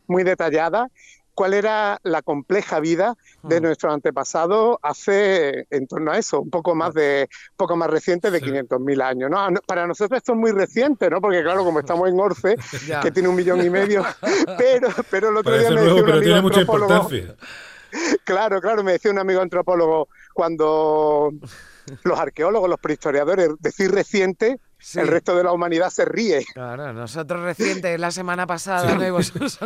muy 0.07 0.23
detallada 0.23 0.89
cuál 1.37 1.53
era 1.53 1.99
la 2.01 2.23
compleja 2.23 2.79
vida 2.79 3.15
de 3.43 3.61
nuestros 3.61 3.93
antepasados 3.93 4.77
hace 4.81 5.67
en 5.69 5.85
torno 5.85 6.11
a 6.11 6.17
eso, 6.17 6.41
un 6.41 6.49
poco 6.49 6.73
más 6.73 6.95
de 6.95 7.29
poco 7.55 7.75
más 7.75 7.91
reciente 7.91 8.31
de 8.31 8.41
500.000 8.41 9.03
años. 9.03 9.29
¿no? 9.29 9.47
Para 9.67 9.85
nosotros 9.85 10.17
esto 10.17 10.31
es 10.31 10.39
muy 10.39 10.49
reciente, 10.49 11.11
¿no? 11.11 11.21
Porque 11.21 11.43
claro, 11.43 11.63
como 11.63 11.79
estamos 11.79 12.09
en 12.09 12.19
Orce, 12.19 12.55
que 13.03 13.11
tiene 13.11 13.29
un 13.29 13.35
millón 13.35 13.63
y 13.63 13.69
medio, 13.69 14.03
pero, 14.57 14.89
pero 15.11 15.29
el 15.29 15.37
otro 15.37 15.55
día 15.59 15.69
me 15.69 15.81
decía 15.81 16.03
un 16.03 16.11
amigo 16.11 16.41
mucha 16.41 16.61
importancia. 16.61 17.35
Claro, 18.25 18.59
claro, 18.59 18.83
me 18.83 18.91
decía 18.91 19.11
un 19.11 19.17
amigo 19.17 19.41
antropólogo, 19.41 20.09
cuando 20.33 21.31
los 22.03 22.19
arqueólogos, 22.19 22.69
los 22.69 22.79
prehistoriadores, 22.79 23.51
decir 23.59 23.91
reciente, 23.91 24.59
el 24.95 25.07
resto 25.07 25.35
de 25.35 25.43
la 25.43 25.51
humanidad 25.51 25.89
se 25.89 26.05
ríe. 26.05 26.45
Claro, 26.53 26.93
nosotros 26.93 27.41
reciente, 27.41 27.97
la 27.97 28.11
semana 28.11 28.45
pasada, 28.45 28.97
sí. 28.99 29.09
vosotros 29.09 29.59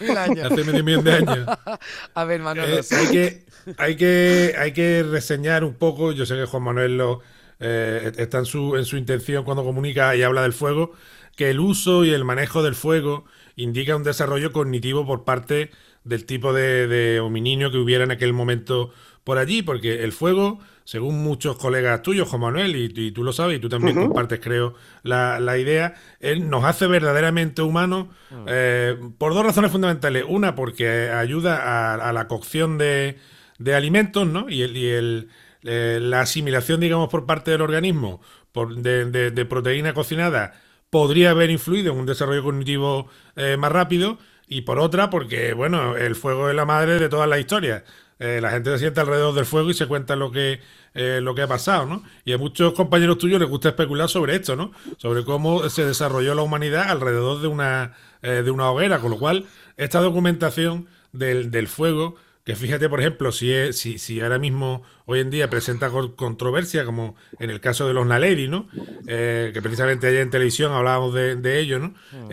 mil 0.00 0.16
años. 0.16 0.52
Hace 0.52 0.64
medio 0.64 0.84
millón 0.84 1.04
de 1.04 1.12
años. 1.12 1.48
A 2.14 2.24
ver, 2.24 2.40
Manuel. 2.40 2.80
Eh, 2.80 2.84
hay, 2.90 3.06
que, 3.08 3.46
hay, 3.78 3.96
que, 3.96 4.54
hay 4.58 4.72
que 4.72 5.02
reseñar 5.02 5.64
un 5.64 5.74
poco, 5.74 6.12
yo 6.12 6.26
sé 6.26 6.34
que 6.34 6.44
Juan 6.44 6.62
Manuel 6.62 6.98
lo, 6.98 7.20
eh, 7.60 8.12
está 8.16 8.38
en 8.38 8.46
su, 8.46 8.76
en 8.76 8.84
su 8.84 8.96
intención 8.96 9.44
cuando 9.44 9.64
comunica 9.64 10.14
y 10.16 10.22
habla 10.22 10.42
del 10.42 10.52
fuego, 10.52 10.92
que 11.36 11.50
el 11.50 11.60
uso 11.60 12.04
y 12.04 12.10
el 12.10 12.24
manejo 12.24 12.62
del 12.62 12.74
fuego 12.74 13.24
indica 13.56 13.96
un 13.96 14.04
desarrollo 14.04 14.52
cognitivo 14.52 15.06
por 15.06 15.24
parte 15.24 15.70
del 16.04 16.24
tipo 16.24 16.52
de, 16.52 16.86
de 16.86 17.20
homininio 17.20 17.70
que 17.70 17.78
hubiera 17.78 18.04
en 18.04 18.12
aquel 18.12 18.32
momento 18.32 18.92
por 19.26 19.38
allí, 19.38 19.62
porque 19.62 20.04
el 20.04 20.12
fuego, 20.12 20.60
según 20.84 21.20
muchos 21.24 21.56
colegas 21.56 22.00
tuyos, 22.02 22.28
Juan 22.28 22.42
Manuel, 22.42 22.76
y, 22.76 23.10
tú 23.10 23.24
lo 23.24 23.32
sabes, 23.32 23.56
y 23.56 23.60
tú 23.60 23.68
también 23.68 23.96
compartes, 23.96 24.38
creo, 24.38 24.74
la, 25.02 25.40
la, 25.40 25.58
idea, 25.58 25.94
él 26.20 26.48
nos 26.48 26.64
hace 26.64 26.86
verdaderamente 26.86 27.60
humanos 27.60 28.06
mm. 28.30 28.44
eh, 28.46 28.96
por 29.18 29.34
dos 29.34 29.44
razones 29.44 29.72
fundamentales. 29.72 30.24
Una, 30.28 30.54
porque 30.54 31.10
ayuda 31.10 31.94
a, 31.94 32.12
la 32.12 32.28
cocción 32.28 32.78
de, 32.78 33.18
de, 33.58 33.74
alimentos, 33.74 34.28
¿no? 34.28 34.48
Y, 34.48 34.62
el, 34.62 34.76
y 34.76 34.86
el, 34.86 35.28
eh, 35.64 35.98
la 36.00 36.20
asimilación, 36.20 36.78
digamos, 36.78 37.08
por 37.08 37.26
parte 37.26 37.50
del 37.50 37.62
organismo 37.62 38.20
por, 38.52 38.76
de, 38.76 39.30
de, 39.32 39.44
proteína 39.44 39.92
cocinada 39.92 40.54
podría 40.90 41.30
haber 41.30 41.50
influido 41.50 41.92
en 41.92 41.98
un 41.98 42.06
desarrollo 42.06 42.42
cognitivo 42.42 43.08
eh, 43.36 43.56
más 43.56 43.72
rápido. 43.72 44.18
Y 44.48 44.62
por 44.62 44.78
otra, 44.78 45.10
porque, 45.10 45.54
bueno, 45.54 45.96
el 45.96 46.14
fuego 46.14 46.48
es 46.48 46.54
la 46.54 46.64
madre 46.64 47.00
de 47.00 47.08
todas 47.08 47.28
las 47.28 47.40
historias. 47.40 47.82
Eh, 48.18 48.38
la 48.40 48.50
gente 48.50 48.70
se 48.70 48.78
sienta 48.78 49.00
alrededor 49.00 49.34
del 49.34 49.44
fuego 49.44 49.70
y 49.70 49.74
se 49.74 49.86
cuenta 49.86 50.14
lo 50.16 50.30
que, 50.30 50.60
eh, 50.94 51.20
lo 51.20 51.34
que 51.34 51.42
ha 51.42 51.48
pasado, 51.48 51.84
¿no? 51.84 52.02
Y 52.24 52.32
a 52.32 52.38
muchos 52.38 52.72
compañeros 52.72 53.18
tuyos 53.18 53.40
les 53.40 53.48
gusta 53.48 53.70
especular 53.70 54.08
sobre 54.08 54.36
esto, 54.36 54.54
¿no? 54.54 54.70
Sobre 54.98 55.24
cómo 55.24 55.68
se 55.68 55.84
desarrolló 55.84 56.34
la 56.34 56.42
humanidad 56.42 56.90
alrededor 56.90 57.42
de 57.42 57.48
una, 57.48 57.94
de 58.22 58.50
una 58.50 58.70
hoguera, 58.70 59.00
con 59.00 59.10
lo 59.10 59.18
cual 59.18 59.46
esta 59.76 60.00
documentación 60.00 60.86
del, 61.12 61.50
del 61.50 61.68
fuego 61.68 62.16
que 62.46 62.56
fíjate, 62.56 62.88
por 62.88 63.00
ejemplo, 63.00 63.32
si, 63.32 63.52
es, 63.52 63.76
si, 63.76 63.98
si 63.98 64.22
ahora 64.22 64.38
mismo, 64.38 64.82
hoy 65.04 65.20
en 65.20 65.28
día, 65.28 65.50
presenta 65.50 65.90
controversia, 65.90 66.86
como 66.86 67.16
en 67.38 67.50
el 67.50 67.60
caso 67.60 67.86
de 67.86 67.92
los 67.92 68.06
Naleri, 68.06 68.48
¿no? 68.48 68.68
que 69.04 69.60
precisamente 69.62 70.06
ayer 70.06 70.22
en 70.22 70.30
televisión 70.30 70.72
hablábamos 70.72 71.12
de, 71.12 71.36
de 71.36 71.58
ello, 71.58 71.78
¿no? 71.78 71.88
Mm. 72.12 72.28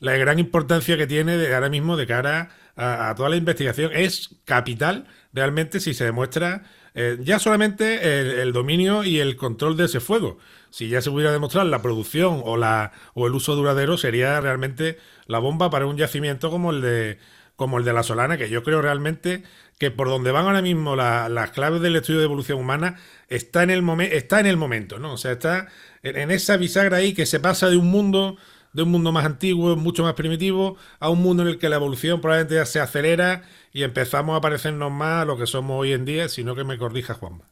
la 0.00 0.16
gran 0.16 0.38
importancia 0.38 0.96
que 0.96 1.06
tiene 1.06 1.36
de, 1.36 1.54
ahora 1.54 1.68
mismo 1.68 1.98
de 1.98 2.06
cara 2.06 2.50
a, 2.76 3.12
toda 3.16 3.28
la 3.28 3.36
investigación 3.36 3.90
es 3.92 4.30
capital 4.44 5.06
realmente 5.32 5.80
si 5.80 5.94
se 5.94 6.04
demuestra 6.04 6.62
eh, 6.94 7.18
ya 7.20 7.38
solamente 7.38 8.42
el, 8.42 8.52
dominio 8.52 9.02
y 9.02 9.18
el 9.18 9.36
control 9.36 9.76
de 9.76 9.86
ese 9.86 10.00
fuego. 10.00 10.38
Si 10.68 10.88
ya 10.88 11.00
se 11.00 11.10
pudiera 11.10 11.32
demostrar 11.32 11.64
la 11.66 11.80
producción 11.80 12.42
o, 12.44 12.56
la, 12.56 12.92
o 13.14 13.26
el 13.26 13.34
uso 13.34 13.54
duradero, 13.54 13.96
sería 13.96 14.40
realmente 14.40 14.98
la 15.26 15.38
bomba 15.38 15.70
para 15.70 15.86
un 15.86 15.96
yacimiento 15.96 16.50
como 16.50 16.70
el 16.70 16.82
de, 16.82 17.18
como 17.62 17.78
el 17.78 17.84
de 17.84 17.92
la 17.92 18.02
Solana, 18.02 18.36
que 18.36 18.50
yo 18.50 18.64
creo 18.64 18.82
realmente 18.82 19.44
que 19.78 19.92
por 19.92 20.08
donde 20.08 20.32
van 20.32 20.46
ahora 20.46 20.62
mismo 20.62 20.96
las 20.96 21.50
claves 21.52 21.80
del 21.80 21.94
estudio 21.94 22.18
de 22.18 22.24
evolución 22.24 22.58
humana 22.58 22.96
está 23.28 23.62
en 23.62 23.70
el, 23.70 23.88
está 24.00 24.40
en 24.40 24.46
el 24.46 24.56
momento, 24.56 24.98
¿no? 24.98 25.12
O 25.12 25.16
sea, 25.16 25.30
está 25.30 25.68
en 26.02 26.32
esa 26.32 26.56
bisagra 26.56 26.96
ahí 26.96 27.14
que 27.14 27.24
se 27.24 27.38
pasa 27.38 27.70
de 27.70 27.76
un 27.76 27.88
mundo 27.88 28.36
de 28.72 28.82
un 28.82 28.90
mundo 28.90 29.12
más 29.12 29.24
antiguo, 29.24 29.76
mucho 29.76 30.02
más 30.02 30.14
primitivo, 30.14 30.76
a 30.98 31.08
un 31.08 31.22
mundo 31.22 31.42
en 31.44 31.50
el 31.50 31.58
que 31.58 31.68
la 31.68 31.76
evolución 31.76 32.20
probablemente 32.20 32.56
ya 32.56 32.66
se 32.66 32.80
acelera 32.80 33.42
y 33.72 33.84
empezamos 33.84 34.36
a 34.36 34.40
parecernos 34.40 34.90
más 34.90 35.22
a 35.22 35.24
lo 35.24 35.36
que 35.38 35.46
somos 35.46 35.78
hoy 35.78 35.92
en 35.92 36.04
día, 36.04 36.28
sino 36.28 36.56
que 36.56 36.64
me 36.64 36.78
corrija 36.78 37.14
Juanma. 37.14 37.51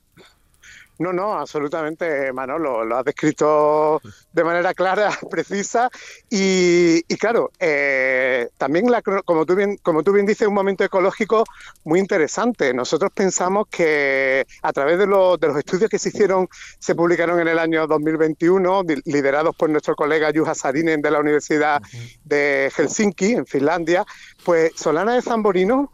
No, 1.00 1.14
no, 1.14 1.33
absolutamente, 1.33 2.30
Manolo, 2.30 2.85
lo 2.85 2.99
has 2.99 3.04
descrito 3.07 4.02
de 4.35 4.45
manera 4.45 4.75
clara, 4.75 5.09
precisa 5.30 5.88
y, 6.28 7.02
claro, 7.16 7.50
eh, 7.59 8.50
también, 8.59 8.90
la, 8.90 9.00
como, 9.00 9.47
tú 9.47 9.54
bien, 9.54 9.78
como 9.78 10.02
tú 10.02 10.12
bien 10.12 10.26
dices, 10.26 10.47
un 10.47 10.52
momento 10.52 10.85
ecológico 10.85 11.45
muy 11.85 12.00
interesante. 12.00 12.75
Nosotros 12.75 13.11
pensamos 13.14 13.66
que 13.71 14.45
a 14.61 14.73
través 14.75 14.99
de, 14.99 15.07
de 15.07 15.47
los 15.49 15.57
estudios 15.57 15.88
que 15.88 15.99
se 15.99 16.11
hicieron, 16.11 16.47
se 16.78 16.95
publicaron 16.95 17.40
en 17.40 17.49
el 17.49 17.59
año 17.59 17.87
2021, 17.87 18.83
liderados 19.07 19.57
por 19.57 19.71
nuestro 19.71 19.97
colega 19.97 20.30
Juha 20.35 20.54
Sarinen 20.54 21.00
de 21.00 21.11
la 21.12 21.21
Universidad 21.21 21.80
de 22.25 22.71
Helsinki, 22.76 23.33
en 23.33 23.47
Finlandia, 23.47 24.04
pues 24.45 24.73
Solana 24.76 25.14
de 25.14 25.23
Zamborino 25.23 25.90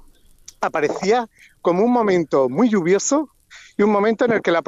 aparecía 0.61 1.29
como 1.63 1.85
un 1.85 1.93
momento 1.93 2.49
muy 2.49 2.69
lluvioso, 2.69 3.31
y 3.77 3.83
un 3.83 3.91
momento 3.91 4.25
en 4.25 4.33
el 4.33 4.43
que 4.43 4.51
la, 4.51 4.63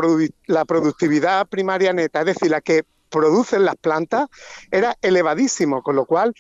productividad 0.64 1.46
primaria 1.46 1.92
neta, 1.92 2.20
es 2.20 2.26
decir, 2.26 2.50
la 2.50 2.60
que 2.60 2.84
producen 3.08 3.64
las 3.64 3.76
plantas, 3.76 4.28
era 4.70 4.96
elevadísimo, 5.00 5.82
con 5.82 5.96
lo 5.96 6.04
cual 6.04 6.34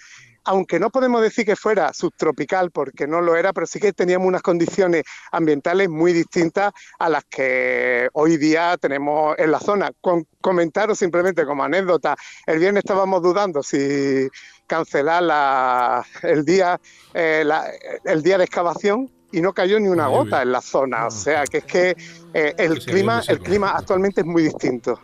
aunque 0.44 0.80
no 0.80 0.88
podemos 0.88 1.20
decir 1.20 1.44
que 1.44 1.56
fuera 1.56 1.92
subtropical, 1.92 2.70
porque 2.70 3.06
no 3.06 3.20
lo 3.20 3.36
era, 3.36 3.52
pero 3.52 3.66
sí 3.66 3.78
que 3.78 3.92
teníamos 3.92 4.28
unas 4.28 4.40
condiciones 4.40 5.04
ambientales 5.30 5.90
muy 5.90 6.14
distintas 6.14 6.72
a 6.98 7.10
las 7.10 7.24
que 7.24 8.08
hoy 8.14 8.38
día 8.38 8.78
tenemos 8.78 9.38
en 9.38 9.50
la 9.50 9.60
zona. 9.60 9.90
Con, 10.00 10.26
comentaros 10.40 10.98
simplemente 10.98 11.44
como 11.44 11.64
anécdota, 11.64 12.16
el 12.46 12.60
viernes 12.60 12.84
estábamos 12.84 13.22
dudando 13.22 13.62
si 13.62 14.26
cancelar 14.66 16.06
el, 16.22 16.46
día, 16.46 16.80
eh, 17.12 17.44
el 18.04 18.22
día 18.22 18.38
de 18.38 18.44
excavación 18.44 19.17
y 19.32 19.40
no 19.40 19.52
cayó 19.52 19.78
ni 19.78 19.88
una 19.88 20.08
gota 20.08 20.42
en 20.42 20.52
la 20.52 20.60
zona. 20.60 21.06
O 21.06 21.10
sea, 21.10 21.44
que 21.44 21.58
es 21.58 21.64
que 21.64 21.96
eh, 22.34 22.54
el, 22.56 22.78
clima, 22.84 23.22
el 23.28 23.40
clima 23.40 23.70
actualmente 23.70 24.22
es 24.22 24.26
muy 24.26 24.42
distinto. 24.42 25.00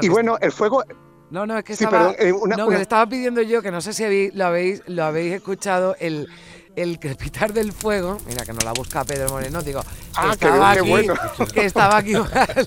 y 0.00 0.08
bueno, 0.08 0.38
el 0.40 0.52
fuego... 0.52 0.84
No, 1.30 1.46
no, 1.46 1.56
es 1.56 1.64
que, 1.64 1.74
estaba, 1.74 2.12
eh, 2.18 2.32
no, 2.32 2.68
que 2.68 2.74
le 2.74 2.82
estaba 2.82 3.08
pidiendo 3.08 3.40
yo, 3.42 3.62
que 3.62 3.70
no 3.70 3.80
sé 3.80 3.92
si 3.92 4.32
lo, 4.32 4.46
habéis, 4.46 4.82
lo 4.88 5.04
habéis 5.04 5.34
escuchado, 5.34 5.94
el, 6.00 6.28
el 6.76 6.98
crepitar 6.98 7.52
del 7.52 7.72
fuego, 7.72 8.18
mira 8.26 8.44
que 8.44 8.52
no 8.52 8.60
la 8.64 8.72
busca 8.72 9.04
Pedro 9.04 9.28
Moreno, 9.30 9.62
digo, 9.62 9.82
ah, 10.14 10.34
que, 10.38 10.46
estaba 10.46 10.70
aquí, 10.70 10.88
bueno. 10.88 11.14
que 11.52 11.64
estaba 11.64 11.96
aquí 11.96 12.14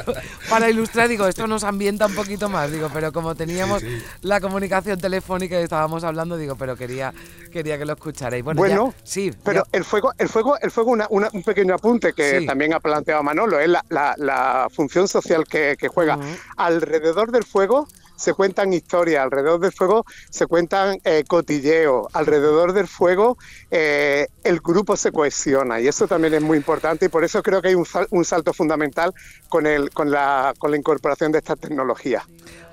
para 0.49 0.69
ilustrar, 0.69 1.07
digo, 1.07 1.27
esto 1.27 1.47
nos 1.47 1.63
ambienta 1.63 2.05
un 2.05 2.15
poquito 2.15 2.49
más, 2.49 2.71
digo, 2.71 2.89
pero 2.93 3.11
como 3.11 3.35
teníamos 3.35 3.83
la 4.21 4.41
comunicación 4.41 4.99
telefónica 4.99 5.59
y 5.59 5.63
estábamos 5.63 6.03
hablando, 6.03 6.37
digo, 6.37 6.55
pero 6.55 6.75
quería, 6.75 7.13
quería 7.51 7.77
que 7.77 7.85
lo 7.85 7.93
escucharais. 7.93 8.43
Bueno, 8.43 8.93
sí. 9.03 9.31
Pero 9.43 9.65
el 9.71 9.83
fuego, 9.83 10.13
el 10.17 10.29
fuego, 10.29 10.57
el 10.59 10.71
fuego 10.71 10.95
un 11.09 11.43
pequeño 11.43 11.75
apunte 11.75 12.13
que 12.13 12.41
también 12.45 12.73
ha 12.73 12.79
planteado 12.79 13.23
Manolo, 13.23 13.59
es 13.59 13.69
la, 13.69 14.67
función 14.71 15.07
social 15.07 15.45
que, 15.45 15.75
juega. 15.93 16.19
Alrededor 16.57 17.31
del 17.31 17.43
fuego 17.43 17.87
se 18.15 18.33
cuentan 18.33 18.73
historias, 18.73 19.23
alrededor 19.23 19.59
del 19.59 19.71
fuego 19.71 20.05
se 20.29 20.45
cuentan 20.47 20.99
eh, 21.03 21.23
cotilleos, 21.27 22.07
alrededor 22.13 22.73
del 22.73 22.87
fuego 22.87 23.37
eh, 23.71 24.27
el 24.43 24.59
grupo 24.59 24.95
se 24.95 25.11
cohesiona 25.11 25.79
y 25.79 25.87
eso 25.87 26.07
también 26.07 26.33
es 26.33 26.41
muy 26.41 26.57
importante 26.57 27.05
y 27.05 27.09
por 27.09 27.23
eso 27.23 27.41
creo 27.41 27.61
que 27.61 27.69
hay 27.69 27.75
un, 27.75 28.25
salto 28.25 28.53
fundamental 28.53 29.13
con, 29.49 29.65
el, 29.65 29.89
con, 29.91 30.11
la, 30.11 30.53
con 30.57 30.71
la 30.71 30.77
incorporación 30.77 31.31
de 31.31 31.39
estas 31.39 31.59
tecnologías. 31.59 32.23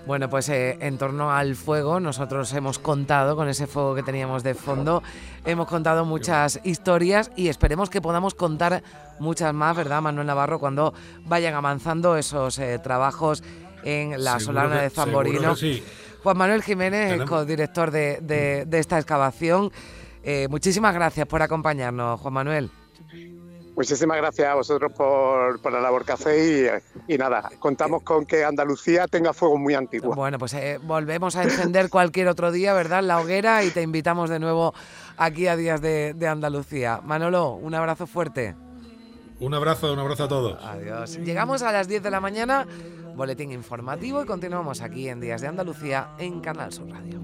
Bueno, 0.07 0.31
pues 0.31 0.49
eh, 0.49 0.79
en 0.81 0.97
torno 0.97 1.31
al 1.31 1.55
fuego, 1.57 2.01
nosotros 2.01 2.53
hemos 2.55 2.79
contado 2.79 3.37
con 3.37 3.49
ese 3.49 3.67
fuego 3.67 3.95
que 3.95 4.03
teníamos 4.03 4.43
de 4.43 4.55
fondo, 4.55 5.03
hemos 5.45 5.69
contado 5.69 6.05
muchas 6.07 6.59
historias 6.65 7.31
y 7.37 7.49
esperemos 7.49 7.91
que 7.91 8.01
podamos 8.01 8.35
contar 8.35 8.83
muchas 9.19 9.53
más, 9.53 9.77
¿verdad, 9.77 10.01
Manuel 10.01 10.27
Navarro, 10.27 10.59
cuando 10.59 10.95
vayan 11.27 11.55
avanzando 11.55 12.17
esos 12.17 12.59
trabajos 12.83 13.43
en 13.85 14.23
la 14.23 14.41
Solana 14.41 14.83
de 14.83 14.91
Zamborino. 14.91 15.55
Juan 16.23 16.37
Manuel 16.37 16.63
Jiménez, 16.63 17.23
co-director 17.25 17.91
de, 17.91 18.67
esta 18.73 18.99
excavación. 18.99 19.71
Eh, 20.23 20.49
muchísimas 20.51 20.95
gracias 20.95 21.27
por 21.27 21.43
acompañarnos, 21.43 22.21
Juan 22.21 22.35
Manuel. 22.35 22.71
Muchísimas 23.75 24.19
gracias 24.19 24.47
a 24.47 24.55
vosotros 24.55 24.93
por, 24.93 25.73
la 25.73 25.81
labor 25.81 26.05
que 26.05 26.13
hacéis 26.13 26.71
y, 27.09 27.17
nada, 27.17 27.51
contamos 27.59 28.03
con 28.03 28.27
que 28.27 28.45
Andalucía 28.45 29.07
tenga 29.07 29.33
fuego 29.33 29.57
muy 29.57 29.73
antiguo. 29.73 30.15
Bueno, 30.15 30.39
pues 30.39 30.53
eh, 30.53 30.79
volvemos 30.83 31.37
a 31.37 31.45
encender 31.45 31.89
cualquier 31.89 32.29
otro 32.29 32.53
día, 32.53 32.75
¿verdad? 32.75 33.03
La 33.03 33.19
hoguera 33.21 33.65
y 33.65 33.71
te 33.71 33.81
invitamos 33.81 34.29
de 34.29 34.39
nuevo 34.39 34.75
aquí 35.17 35.47
a 35.47 35.57
Días 35.57 35.81
de, 35.81 36.13
de 36.13 36.29
Andalucía. 36.29 37.01
Manolo, 37.03 37.53
un 37.53 37.75
abrazo 37.75 38.07
fuerte. 38.07 38.55
Un 39.41 39.55
abrazo, 39.55 39.93
un 39.93 39.99
abrazo 39.99 40.25
a 40.25 40.29
todos. 40.29 40.63
Adiós. 40.63 41.19
Llegamos 41.19 41.63
a 41.63 41.73
las 41.73 41.89
10 41.89 42.03
de 42.03 42.11
la 42.11 42.21
mañana 42.21 42.67
boletín 43.17 43.53
informativo 43.53 44.23
y 44.23 44.27
continuamos 44.27 44.81
aquí 44.83 45.09
en 45.09 45.21
Días 45.21 45.41
de 45.41 45.49
Andalucía 45.49 46.11
en 46.19 46.41
Canal 46.41 46.73
Sur 46.73 46.89
Radio. 46.91 47.21